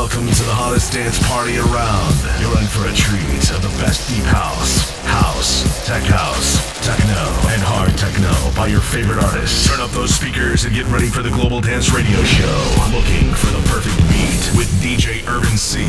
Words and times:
Welcome 0.00 0.28
to 0.28 0.44
the 0.44 0.54
hottest 0.56 0.94
dance 0.94 1.20
party 1.28 1.58
around. 1.58 2.16
You're 2.40 2.56
in 2.56 2.64
for 2.72 2.88
a 2.88 2.94
treat 2.96 3.52
of 3.52 3.60
the 3.60 3.68
best 3.84 4.08
deep 4.08 4.24
house, 4.24 4.96
house, 5.10 5.86
tech 5.86 6.02
house, 6.04 6.62
techno, 6.86 7.22
and 7.50 7.60
hard 7.62 7.90
techno 7.98 8.30
by 8.54 8.68
your 8.68 8.80
favorite 8.80 9.18
artists. 9.18 9.68
Turn 9.68 9.80
up 9.80 9.90
those 9.90 10.14
speakers 10.14 10.64
and 10.64 10.74
get 10.74 10.86
ready 10.86 11.08
for 11.08 11.22
the 11.22 11.30
Global 11.30 11.60
Dance 11.60 11.90
Radio 11.92 12.22
Show. 12.22 12.58
Looking 12.94 13.34
for 13.34 13.50
the 13.50 13.62
perfect 13.68 13.98
beat 14.08 14.42
with 14.56 14.70
DJ 14.80 15.26
Urban 15.26 15.56
C. 15.58 15.82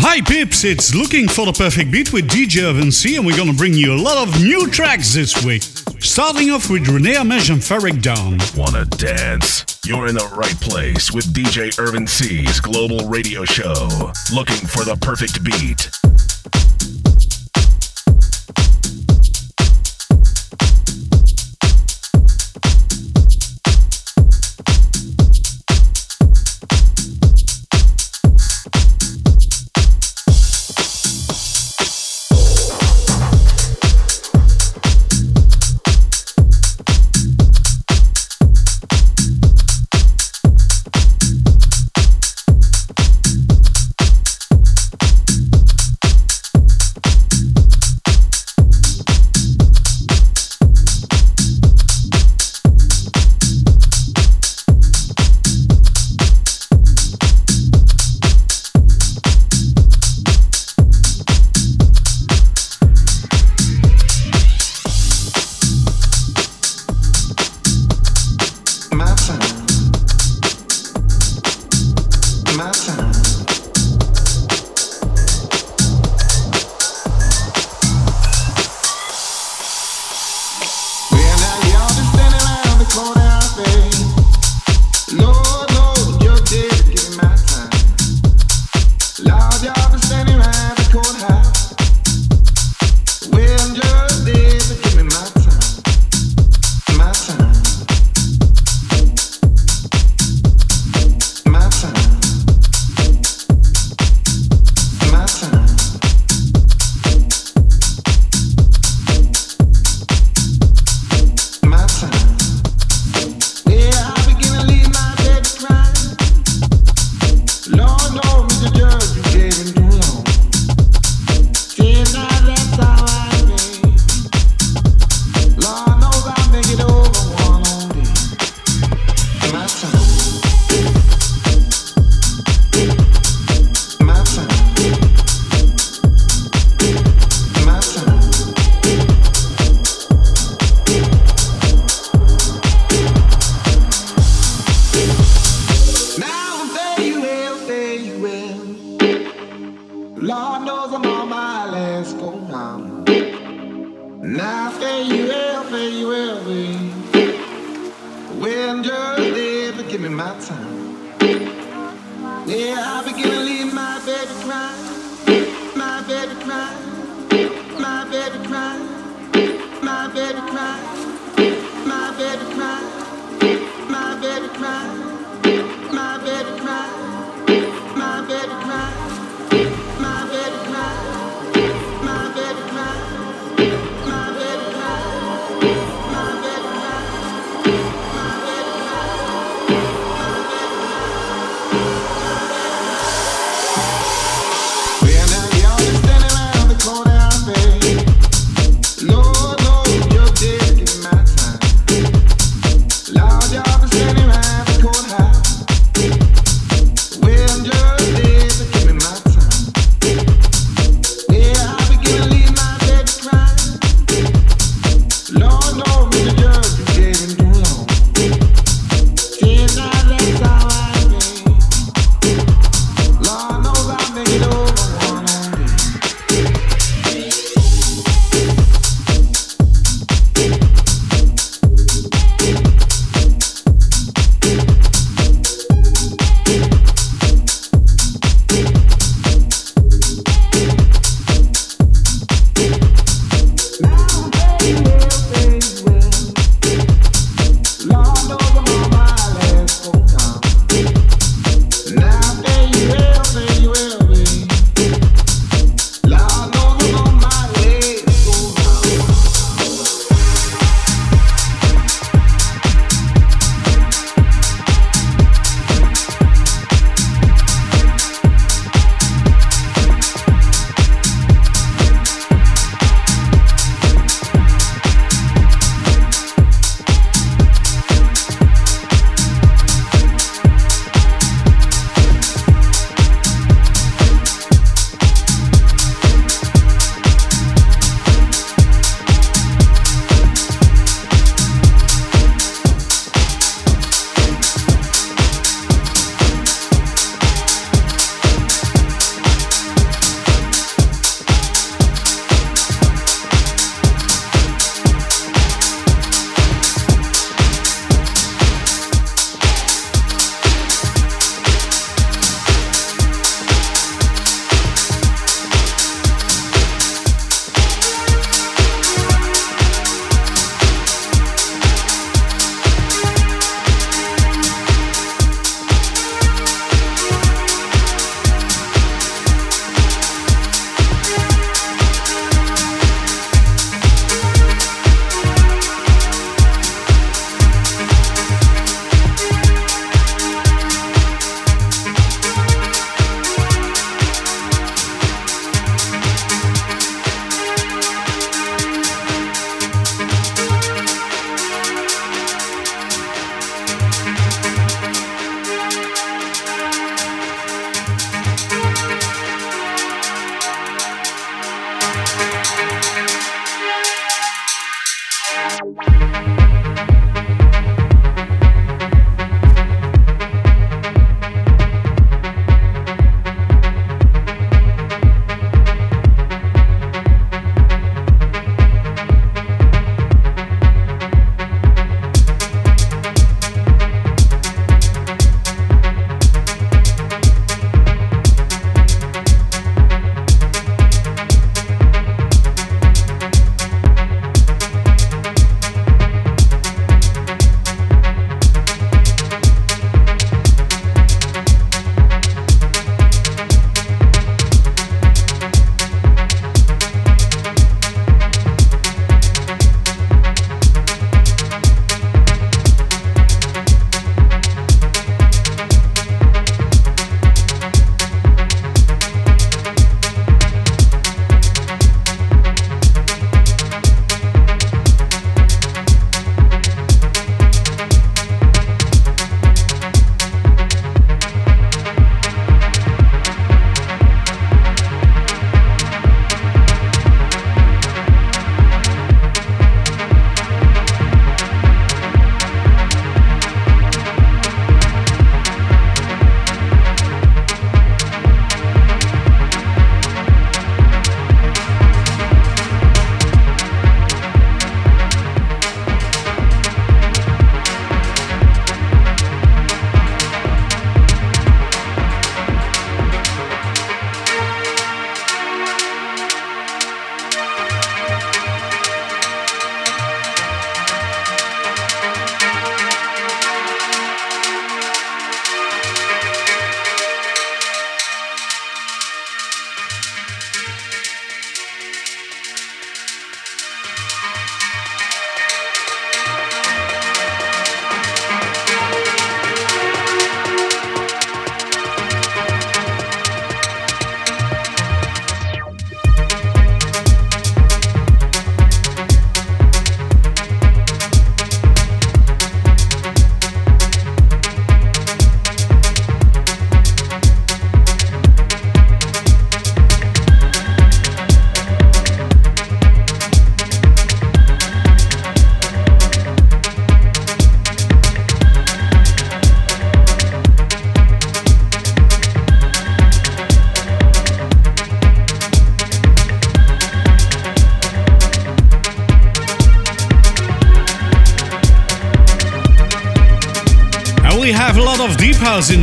Hi 0.00 0.20
pips, 0.20 0.64
it's 0.64 0.94
Looking 0.94 1.28
for 1.28 1.46
the 1.46 1.52
Perfect 1.52 1.90
Beat 1.90 2.12
with 2.12 2.28
DJ 2.28 2.64
Urban 2.64 2.90
C 2.90 3.16
and 3.16 3.26
we're 3.26 3.36
gonna 3.36 3.52
bring 3.52 3.74
you 3.74 3.92
a 3.92 4.00
lot 4.00 4.26
of 4.26 4.42
new 4.42 4.66
tracks 4.68 5.14
this 5.14 5.44
week. 5.44 5.62
Starting 6.00 6.50
off 6.50 6.70
with 6.70 6.88
Rene 6.88 7.14
Amesz 7.14 7.50
and 7.50 7.60
Ferreck 7.60 8.02
Dawn. 8.02 8.38
Wanna 8.56 8.84
dance? 8.84 9.64
You're 9.84 10.06
in 10.06 10.14
the 10.14 10.28
right 10.36 10.58
place 10.60 11.12
with 11.12 11.32
DJ 11.32 11.78
Urban 11.78 12.06
C's 12.06 12.60
Global 12.60 13.08
Radio 13.08 13.44
Show. 13.44 14.12
Looking 14.32 14.66
for 14.66 14.84
the 14.84 14.96
perfect 15.00 15.44
beat. 15.44 15.90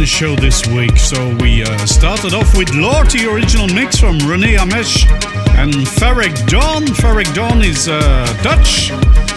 The 0.01 0.07
show 0.07 0.35
this 0.35 0.65
week, 0.65 0.97
so 0.97 1.29
we 1.41 1.61
uh, 1.61 1.85
started 1.85 2.33
off 2.33 2.57
with 2.57 2.73
Lorty 2.73 3.27
original 3.27 3.67
mix 3.67 3.99
from 3.99 4.17
Rene 4.17 4.55
Amesz 4.57 5.05
and 5.61 5.71
Ferreck 5.71 6.33
Dawn. 6.47 6.87
Ferreck 6.87 7.31
Dawn 7.35 7.61
is 7.61 7.87
uh, 7.87 8.25
Dutch. 8.41 8.89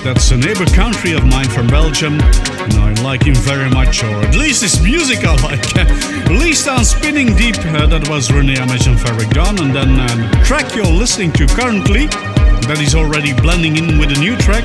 That's 0.03 0.31
a 0.31 0.39
neighbor 0.39 0.65
country 0.65 1.13
of 1.13 1.27
mine 1.27 1.51
from 1.51 1.67
Belgium, 1.67 2.15
and 2.15 2.73
I 2.81 2.95
like 3.03 3.25
him 3.25 3.35
very 3.35 3.69
much, 3.69 4.03
or 4.03 4.25
at 4.25 4.37
least 4.37 4.63
his 4.63 4.81
music 4.81 5.19
I 5.23 5.37
like. 5.45 6.29
Released 6.31 6.67
on 6.67 6.83
Spinnin' 6.83 7.37
Deep, 7.37 7.59
uh, 7.59 7.85
that 7.85 8.09
was 8.09 8.33
Rene 8.33 8.55
Amesz 8.55 8.87
and 8.87 8.99
Ferreck 8.99 9.35
Dawn, 9.35 9.59
and 9.61 9.77
then 9.77 10.01
uh, 10.01 10.07
the 10.33 10.45
track 10.47 10.75
you're 10.75 10.87
listening 10.87 11.31
to 11.33 11.47
currently, 11.49 12.07
that 12.07 12.81
is 12.81 12.95
already 12.95 13.35
blending 13.35 13.77
in 13.77 13.99
with 13.99 14.17
a 14.17 14.19
new 14.19 14.35
track. 14.39 14.65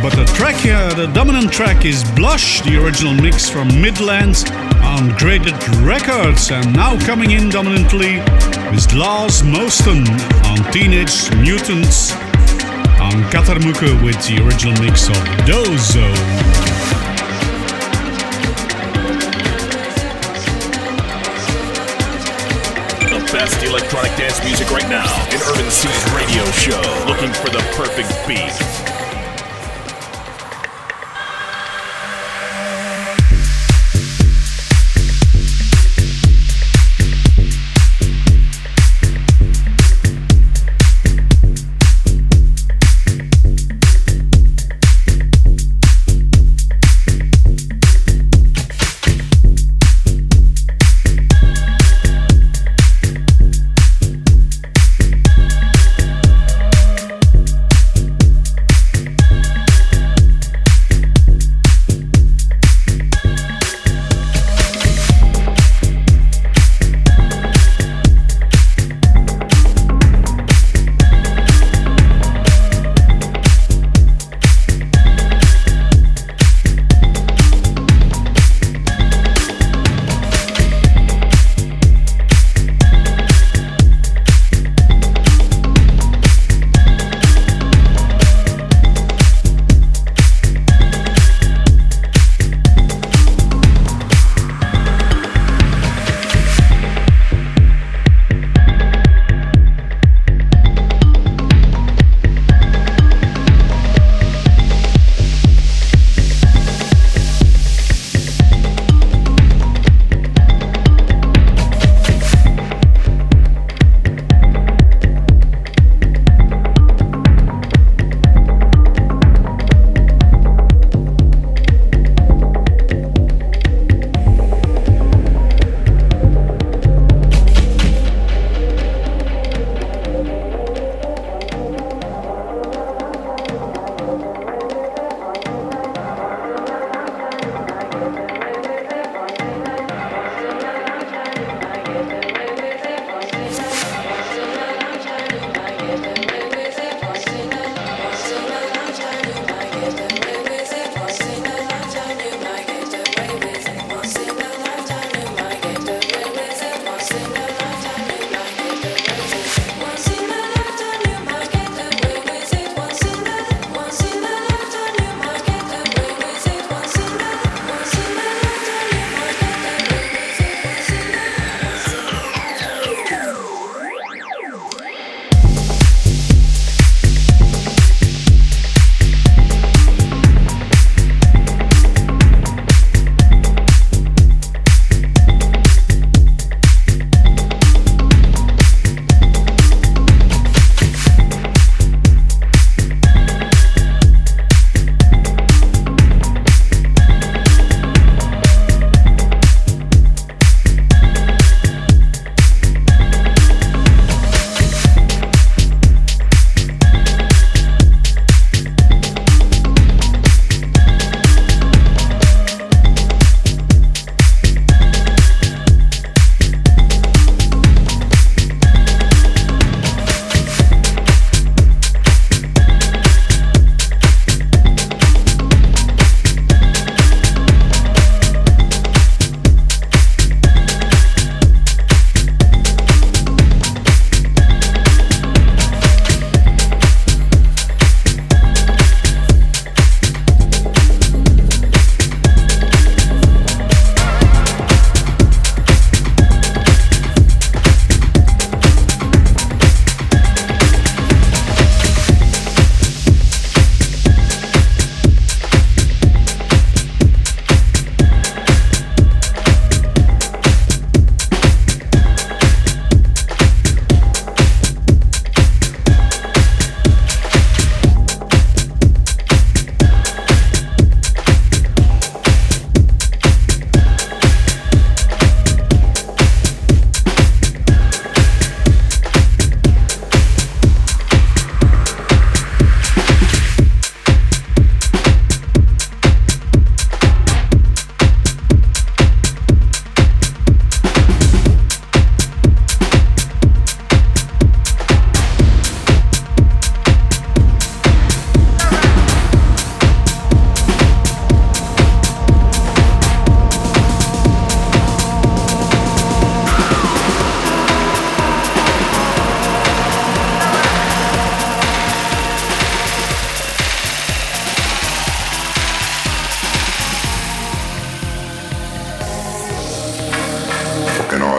But 0.00 0.16
the 0.16 0.24
track, 0.34 0.56
uh, 0.64 0.94
the 0.94 1.08
dominant 1.08 1.52
track 1.52 1.84
is 1.84 2.10
Blush, 2.12 2.62
the 2.62 2.82
original 2.82 3.12
mix 3.12 3.50
from 3.50 3.68
Midlands 3.82 4.44
on 4.96 5.08
Graded 5.16 5.54
Records. 5.78 6.50
And 6.50 6.72
now 6.74 6.98
coming 7.00 7.30
in 7.32 7.48
dominantly 7.50 8.16
is 8.74 8.92
Lars 8.94 9.42
Moston 9.42 10.06
on 10.46 10.72
Teenage 10.72 11.30
Mutants 11.36 12.12
on 13.00 13.22
Kattermukke 13.30 14.02
with 14.02 14.16
the 14.26 14.42
original 14.44 14.74
mix 14.82 15.08
of 15.08 15.16
Dozo. 15.44 16.06
The 23.10 23.32
best 23.32 23.62
electronic 23.62 24.16
dance 24.16 24.42
music 24.44 24.70
right 24.70 24.88
now 24.88 25.12
in 25.30 25.40
Urban 25.42 25.70
C's 25.70 26.04
radio 26.14 26.44
show. 26.52 26.80
Looking 27.06 27.32
for 27.32 27.50
the 27.50 27.62
perfect 27.76 28.10
beat. 28.26 28.85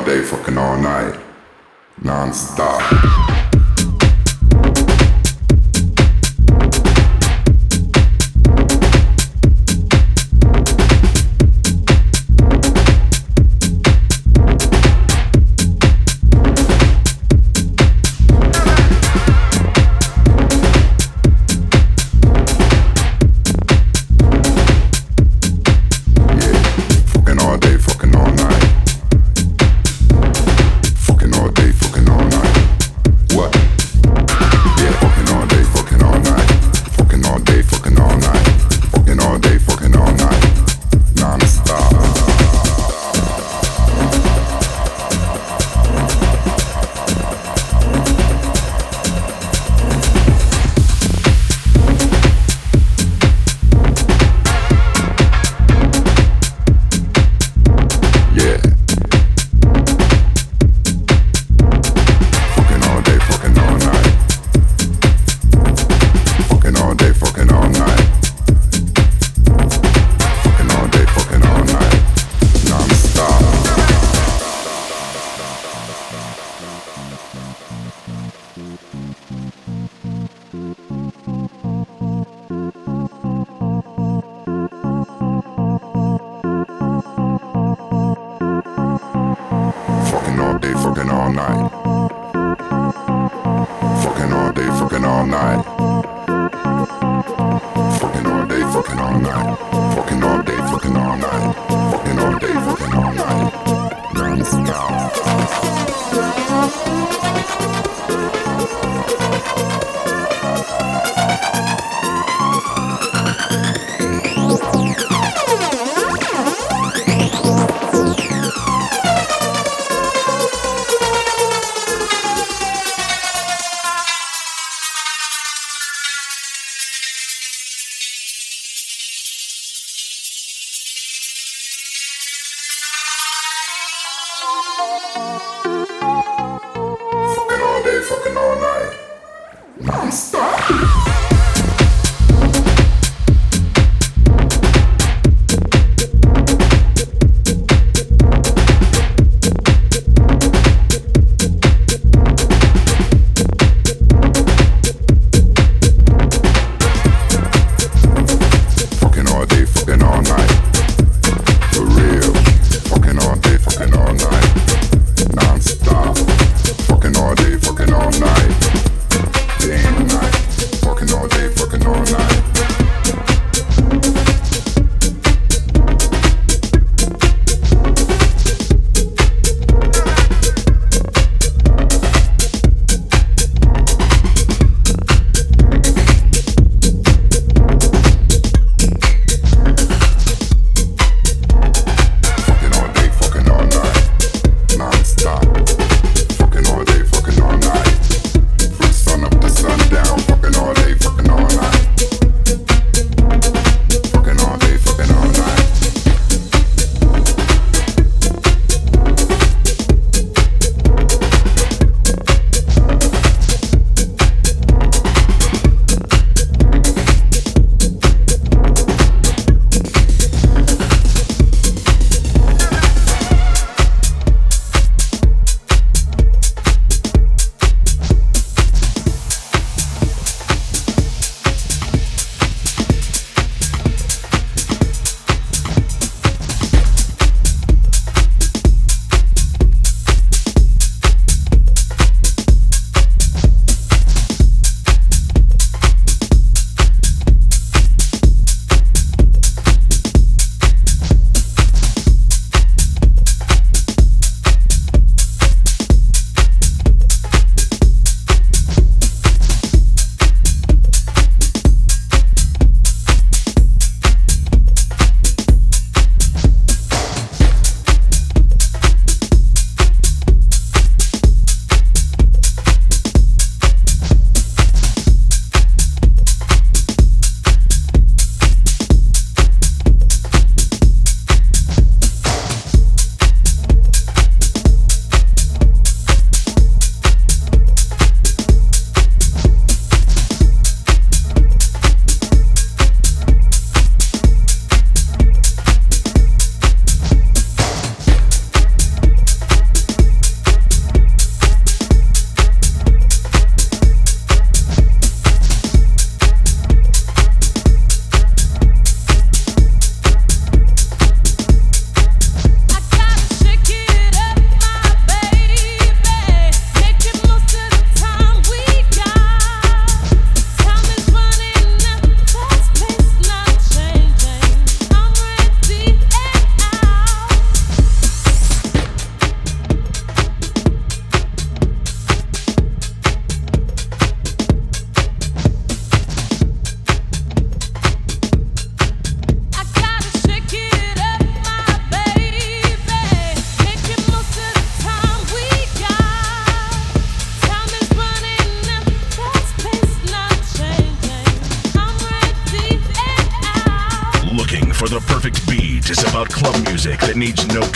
Day, 0.07 0.21
fucking 0.21 0.57
all 0.57 0.77
night, 0.77 1.19
non-stop. 2.01 3.36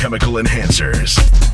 Chemical 0.02 0.40
enhancers. 0.40 1.51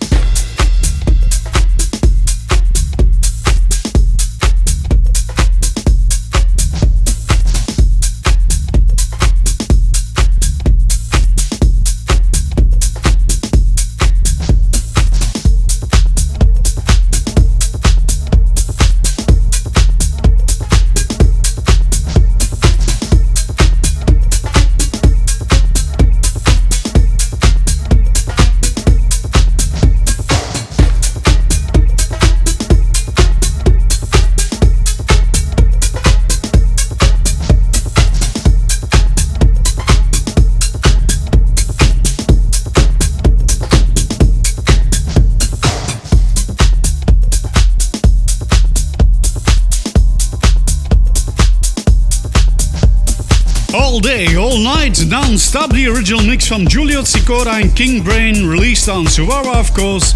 Non-stop 55.37 55.69
the 55.69 55.85
original 55.85 56.23
mix 56.25 56.47
from 56.47 56.67
Giulio 56.67 57.01
Sicora 57.03 57.61
and 57.61 57.75
King 57.75 58.01
Brain 58.01 58.47
released 58.47 58.89
on 58.89 59.05
Suara 59.05 59.53
of 59.53 59.71
course 59.71 60.15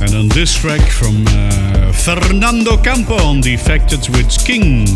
and 0.00 0.14
on 0.14 0.28
this 0.28 0.54
track 0.54 0.80
from 0.88 1.24
uh, 1.26 1.90
Fernando 1.90 2.76
Campo 2.76 3.16
on 3.16 3.40
Defected 3.40 4.08
with 4.10 4.30
King 4.46 4.86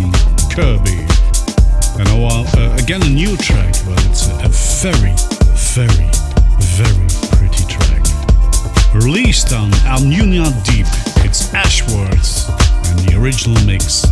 Kirby. 0.54 1.02
And 1.98 2.06
uh, 2.06 2.46
uh, 2.54 2.76
again 2.78 3.02
a 3.02 3.10
new 3.10 3.36
track 3.36 3.74
but 3.84 3.98
it's 4.06 4.28
a 4.30 4.46
very 4.78 5.10
very 5.74 6.06
very 6.78 7.10
pretty 7.34 7.66
track. 7.66 8.94
Released 8.94 9.52
on 9.52 9.72
Anjuna 9.90 10.54
Deep. 10.62 10.86
It's 11.26 11.52
Ashworth 11.52 12.48
and 12.86 13.00
the 13.08 13.18
original 13.18 13.60
mix 13.66 14.06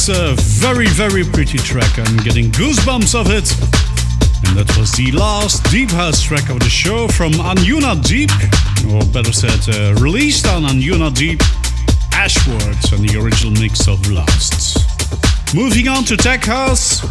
it's 0.00 0.08
a 0.08 0.34
very, 0.66 0.86
very 0.86 1.24
pretty 1.24 1.58
track. 1.58 1.98
I'm 1.98 2.16
getting 2.18 2.46
goosebumps 2.52 3.14
of 3.14 3.26
it. 3.26 3.52
And 4.48 4.56
that 4.56 4.74
was 4.78 4.92
the 4.92 5.12
last 5.12 5.62
Deep 5.70 5.90
House 5.90 6.22
track 6.22 6.48
of 6.48 6.58
the 6.60 6.70
show 6.70 7.06
from 7.08 7.32
Anjuna 7.32 8.02
Deep, 8.02 8.30
or 8.88 9.04
better 9.12 9.32
said, 9.32 9.60
uh, 9.68 9.92
released 10.00 10.46
on 10.46 10.62
Anjuna 10.62 11.14
Deep, 11.14 11.40
Ashwords, 12.14 12.92
and 12.92 13.06
the 13.06 13.20
original 13.20 13.52
mix 13.60 13.88
of 13.88 14.00
Last. 14.10 14.80
Moving 15.54 15.88
on 15.88 16.04
to 16.04 16.16
Tech 16.16 16.44
House, 16.44 17.04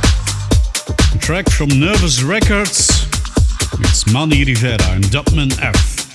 a 1.13 1.19
track 1.19 1.47
from 1.47 1.69
Nervous 1.69 2.23
Records. 2.23 3.05
It's 3.81 4.11
Manny 4.11 4.43
Rivera 4.45 4.97
and 4.97 5.03
Dubman 5.05 5.53
F 5.61 6.09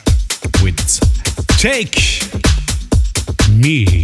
with 0.61 0.83
Take 1.57 2.03
Me. 3.53 4.04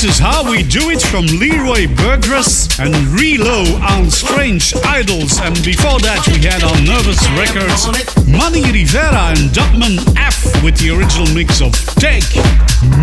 This 0.00 0.16
Is 0.16 0.18
How 0.18 0.50
We 0.50 0.62
Do 0.62 0.88
It 0.88 1.02
from 1.02 1.26
Leroy 1.26 1.86
Burgess 1.94 2.80
and 2.80 2.94
Relo 3.12 3.78
on 3.82 4.08
Strange 4.08 4.72
Idols. 4.82 5.38
And 5.42 5.54
before 5.62 6.00
that, 6.00 6.24
we 6.32 6.40
had 6.40 6.64
on 6.64 6.88
Nervous 6.88 7.20
Records 7.36 7.84
Manny 8.24 8.64
Rivera 8.72 9.36
and 9.36 9.52
Dubman 9.52 10.00
F 10.16 10.64
with 10.64 10.78
the 10.78 10.96
original 10.96 11.28
mix 11.34 11.60
of 11.60 11.76
Take 12.00 12.24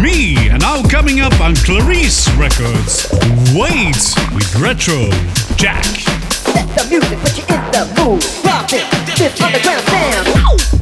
Me. 0.01 0.49
And 0.49 0.61
now 0.61 0.81
coming 0.89 1.19
up 1.21 1.39
on 1.39 1.53
Clarice 1.57 2.33
Records, 2.33 3.05
Wait 3.53 4.01
with 4.33 4.49
Retro 4.57 5.13
Jack. 5.53 5.85
The 6.73 6.81
music 6.89 7.19
put 7.21 7.37
you 7.37 7.45
in 7.45 7.61
the 7.77 7.85
mood. 7.93 8.25
It, 8.73 8.89
this. 9.21 10.76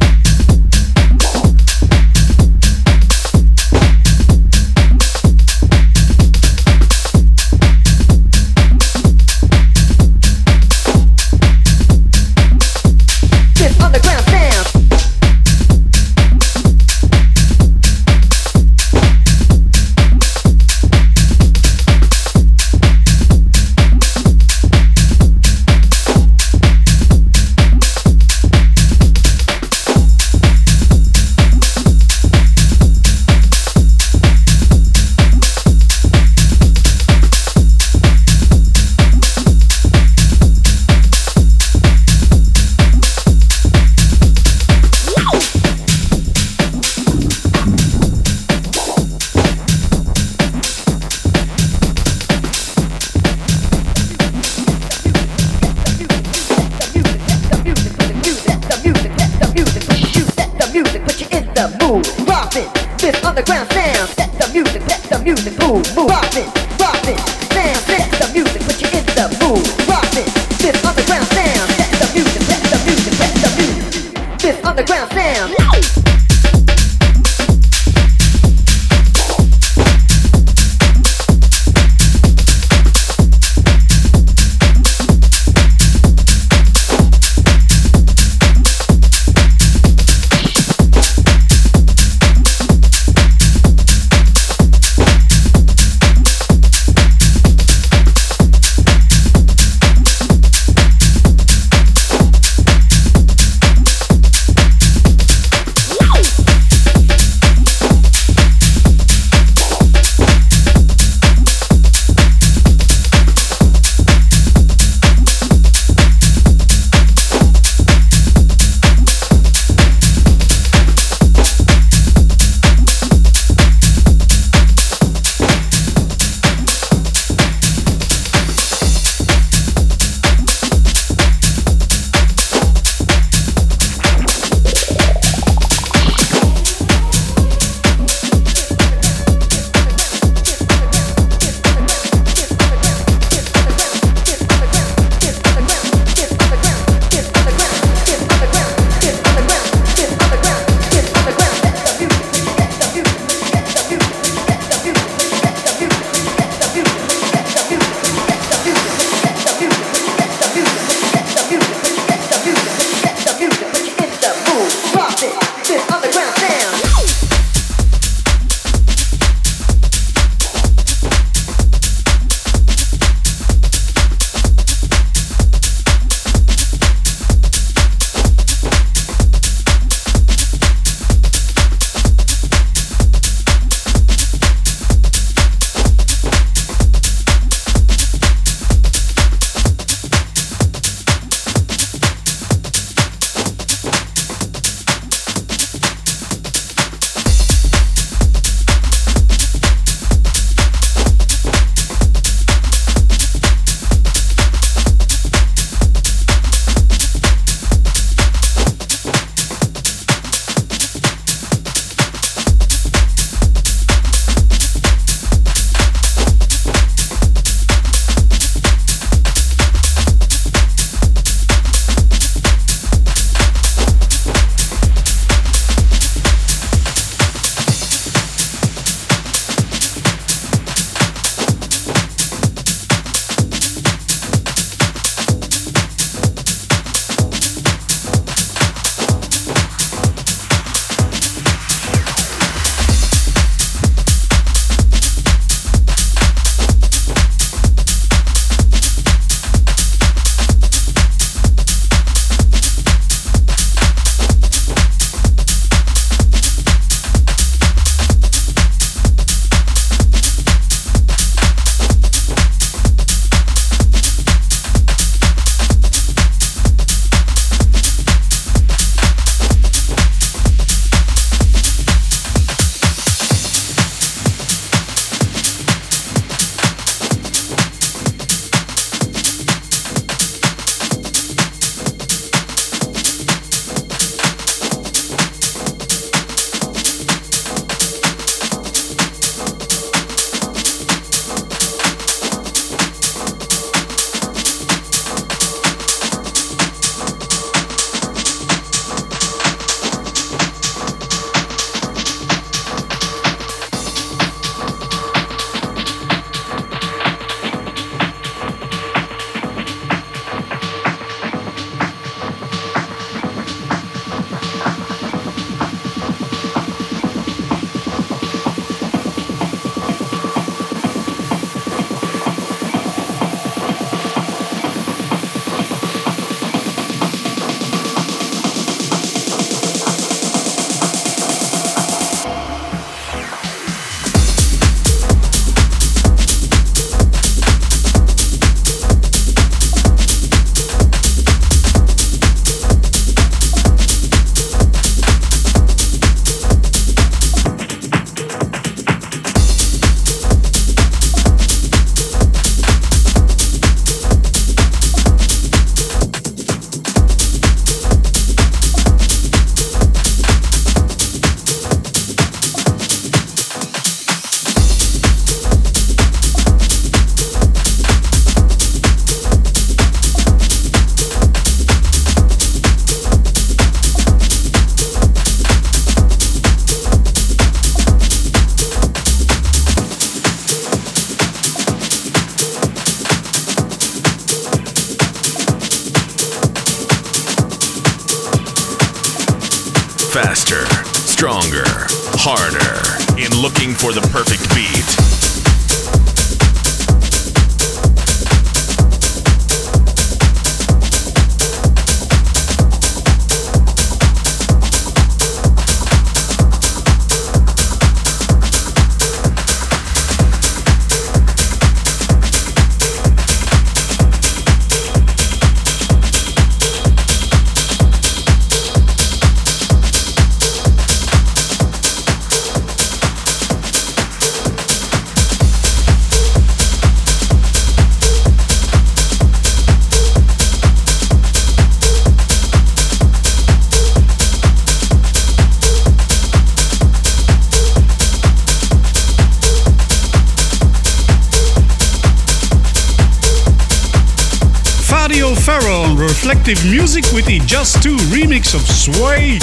Music 446.54 447.04
with 447.12 447.26
the 447.26 447.40
Just 447.40 447.82
2 447.82 447.96
remix 448.14 448.54
of 448.54 448.62
Sway. 448.70 449.40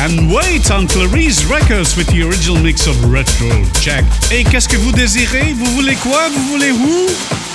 And 0.00 0.30
wait 0.30 0.70
on 0.70 0.86
Clarice 0.86 1.44
Records 1.46 1.96
with 1.96 2.06
the 2.08 2.24
original 2.24 2.58
mix 2.58 2.86
of 2.86 2.94
Retro 3.10 3.48
Jack. 3.80 4.04
Et 4.30 4.44
qu'est-ce 4.44 4.68
que 4.68 4.76
vous 4.76 4.92
désirez? 4.92 5.54
Vous 5.54 5.64
voulez 5.72 5.94
quoi? 5.94 6.28
Vous 6.28 6.48
voulez 6.48 6.72
où? 6.72 7.06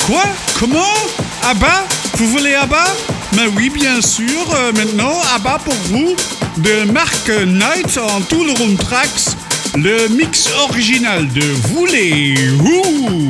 Quoi? 0.08 0.24
Comment? 0.60 0.96
Abba? 1.44 1.86
Vous 2.16 2.28
voulez 2.30 2.56
Abba? 2.56 2.86
Mais 3.36 3.46
oui, 3.56 3.70
bien 3.70 4.02
sûr. 4.02 4.26
Euh, 4.56 4.72
maintenant, 4.72 5.14
Abba 5.36 5.60
pour 5.64 5.76
vous. 5.92 6.16
De 6.58 6.92
Mark 6.92 7.30
Knight 7.30 8.00
en 8.00 8.22
Tool 8.22 8.50
Room 8.58 8.78
Tracks. 8.78 9.36
Le 9.76 10.08
mix 10.08 10.50
original 10.70 11.28
de 11.28 11.44
Voulez-vous 11.70 13.30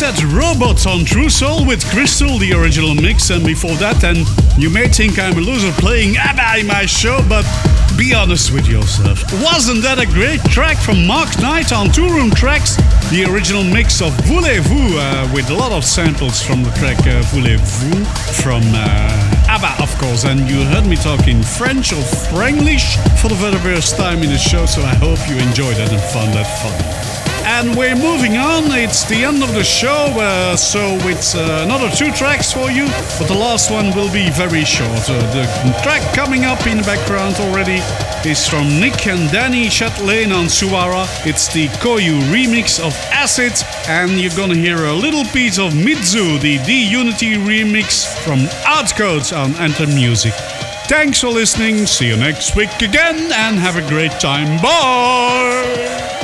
said 0.00 0.32
Robots 0.32 0.86
on 0.86 1.04
True 1.04 1.28
Soul 1.28 1.66
with 1.66 1.84
Crystal, 1.90 2.38
the 2.38 2.54
original 2.54 2.94
mix, 2.94 3.28
and 3.28 3.44
before 3.44 3.76
that, 3.76 4.02
and 4.02 4.24
you 4.56 4.70
may 4.70 4.88
think 4.88 5.18
I'm 5.18 5.36
a 5.36 5.42
loser 5.44 5.72
playing 5.72 6.16
ABBA 6.16 6.60
in 6.60 6.66
my 6.66 6.86
show, 6.86 7.20
but 7.28 7.44
be 7.98 8.14
honest 8.14 8.50
with 8.50 8.66
yourself. 8.66 9.20
Wasn't 9.44 9.82
that 9.82 10.00
a 10.00 10.06
great 10.06 10.40
track 10.48 10.78
from 10.78 11.06
Mark 11.06 11.28
Knight 11.38 11.76
on 11.76 11.88
Toolroom 11.92 12.32
Tracks? 12.32 12.80
The 13.12 13.28
original 13.28 13.62
mix 13.62 14.00
of 14.00 14.16
Voulez-Vous, 14.24 14.96
uh, 14.96 15.28
with 15.34 15.50
a 15.50 15.54
lot 15.54 15.70
of 15.70 15.84
samples 15.84 16.40
from 16.40 16.64
the 16.64 16.72
track 16.80 16.96
uh, 17.04 17.20
Voulez-Vous 17.28 18.00
from 18.40 18.64
uh, 18.72 19.52
ABBA, 19.52 19.84
of 19.84 19.92
course. 20.00 20.24
And 20.24 20.48
you 20.48 20.64
heard 20.72 20.86
me 20.88 20.96
talking 20.96 21.42
French 21.42 21.92
or 21.92 22.00
Franglish 22.32 22.96
for 23.20 23.28
the 23.28 23.36
very 23.36 23.60
first 23.76 23.98
time 23.98 24.24
in 24.24 24.32
the 24.32 24.40
show, 24.40 24.64
so 24.64 24.80
I 24.80 24.96
hope 24.96 25.20
you 25.28 25.36
enjoyed 25.36 25.76
that 25.76 25.92
and 25.92 26.00
found 26.08 26.32
that 26.32 26.48
fun. 26.64 26.99
And 27.52 27.76
we're 27.76 27.96
moving 27.96 28.36
on. 28.36 28.70
It's 28.70 29.04
the 29.04 29.24
end 29.24 29.42
of 29.42 29.52
the 29.54 29.64
show, 29.64 30.06
uh, 30.16 30.56
so 30.56 30.80
it's 31.10 31.34
uh, 31.34 31.64
another 31.66 31.90
two 31.90 32.12
tracks 32.12 32.52
for 32.52 32.70
you, 32.70 32.86
but 33.18 33.26
the 33.26 33.34
last 33.34 33.70
one 33.70 33.94
will 33.94 34.10
be 34.12 34.30
very 34.30 34.64
short. 34.64 35.10
Uh, 35.10 35.18
the 35.34 35.44
track 35.82 36.00
coming 36.14 36.44
up 36.44 36.64
in 36.68 36.78
the 36.78 36.84
background 36.84 37.34
already 37.36 37.82
is 38.24 38.46
from 38.46 38.80
Nick 38.80 39.06
and 39.08 39.30
Danny 39.32 39.66
Chatelain 39.68 40.32
on 40.32 40.46
Suara. 40.46 41.04
It's 41.26 41.52
the 41.52 41.66
Coyu 41.82 42.20
remix 42.32 42.78
of 42.78 42.94
Acid, 43.10 43.52
and 43.88 44.20
you're 44.20 44.36
gonna 44.36 44.54
hear 44.54 44.84
a 44.86 44.94
little 44.94 45.24
piece 45.24 45.58
of 45.58 45.74
Mitsu, 45.74 46.38
the 46.38 46.58
D 46.64 46.88
Unity 46.88 47.34
remix 47.34 48.06
from 48.22 48.38
Outcodes 48.64 49.36
on 49.36 49.54
Anthem 49.56 49.92
Music. 49.94 50.32
Thanks 50.86 51.20
for 51.20 51.28
listening. 51.28 51.86
See 51.86 52.06
you 52.06 52.16
next 52.16 52.54
week 52.54 52.80
again, 52.80 53.32
and 53.32 53.58
have 53.58 53.76
a 53.76 53.86
great 53.88 54.12
time. 54.20 54.62
Bye. 54.62 56.19